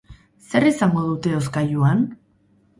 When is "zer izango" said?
0.45-1.05